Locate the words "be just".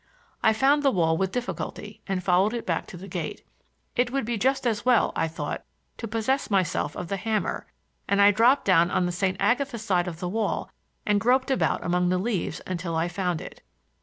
4.25-4.65